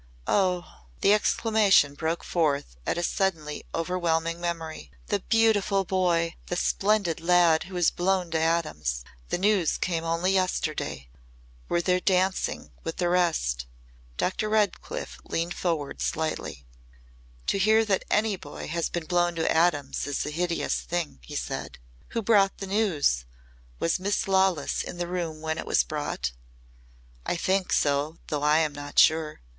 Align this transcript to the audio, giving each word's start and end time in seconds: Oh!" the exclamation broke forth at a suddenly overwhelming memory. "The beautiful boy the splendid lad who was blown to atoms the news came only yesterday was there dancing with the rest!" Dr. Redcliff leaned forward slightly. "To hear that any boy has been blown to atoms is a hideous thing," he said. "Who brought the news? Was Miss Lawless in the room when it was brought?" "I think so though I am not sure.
Oh!" 0.25 0.79
the 1.01 1.13
exclamation 1.13 1.93
broke 1.93 2.23
forth 2.23 2.75
at 2.87 2.97
a 2.97 3.03
suddenly 3.03 3.67
overwhelming 3.75 4.41
memory. 4.41 4.89
"The 5.09 5.19
beautiful 5.19 5.85
boy 5.85 6.37
the 6.47 6.55
splendid 6.55 7.19
lad 7.21 7.65
who 7.65 7.75
was 7.75 7.91
blown 7.91 8.31
to 8.31 8.39
atoms 8.41 9.05
the 9.29 9.37
news 9.37 9.77
came 9.77 10.03
only 10.03 10.31
yesterday 10.31 11.07
was 11.69 11.83
there 11.83 11.99
dancing 11.99 12.71
with 12.83 12.97
the 12.97 13.09
rest!" 13.09 13.67
Dr. 14.17 14.49
Redcliff 14.49 15.19
leaned 15.25 15.53
forward 15.53 16.01
slightly. 16.01 16.65
"To 17.45 17.59
hear 17.59 17.85
that 17.85 18.03
any 18.09 18.35
boy 18.37 18.69
has 18.69 18.89
been 18.89 19.05
blown 19.05 19.35
to 19.35 19.55
atoms 19.55 20.07
is 20.07 20.25
a 20.25 20.31
hideous 20.31 20.81
thing," 20.81 21.19
he 21.21 21.35
said. 21.35 21.77
"Who 22.07 22.23
brought 22.23 22.57
the 22.57 22.65
news? 22.65 23.25
Was 23.77 23.99
Miss 23.99 24.27
Lawless 24.27 24.81
in 24.81 24.97
the 24.97 25.05
room 25.07 25.41
when 25.41 25.59
it 25.59 25.67
was 25.67 25.83
brought?" 25.83 26.31
"I 27.23 27.35
think 27.35 27.71
so 27.71 28.17
though 28.29 28.41
I 28.41 28.57
am 28.57 28.73
not 28.73 28.97
sure. 28.97 29.41